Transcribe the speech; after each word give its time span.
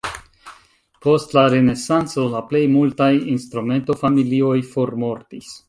Post 1.05 1.35
la 1.39 1.43
renesanco 1.55 2.25
la 2.33 2.41
plej 2.53 2.63
multaj 2.77 3.13
instrumento-familioj 3.37 4.59
formortis. 4.75 5.57